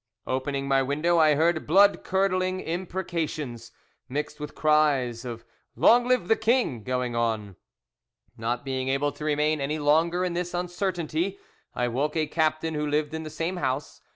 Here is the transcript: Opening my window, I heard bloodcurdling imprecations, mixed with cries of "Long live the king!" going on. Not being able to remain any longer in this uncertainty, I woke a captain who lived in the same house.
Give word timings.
Opening 0.25 0.67
my 0.67 0.81
window, 0.81 1.19
I 1.19 1.35
heard 1.35 1.67
bloodcurdling 1.67 2.65
imprecations, 2.65 3.71
mixed 4.09 4.39
with 4.39 4.55
cries 4.55 5.25
of 5.25 5.45
"Long 5.75 6.07
live 6.07 6.27
the 6.27 6.35
king!" 6.35 6.81
going 6.81 7.15
on. 7.15 7.55
Not 8.35 8.65
being 8.65 8.89
able 8.89 9.11
to 9.11 9.23
remain 9.23 9.61
any 9.61 9.77
longer 9.77 10.25
in 10.25 10.33
this 10.33 10.55
uncertainty, 10.55 11.37
I 11.75 11.87
woke 11.87 12.17
a 12.17 12.25
captain 12.25 12.73
who 12.73 12.87
lived 12.89 13.13
in 13.13 13.21
the 13.21 13.29
same 13.29 13.57
house. 13.57 14.01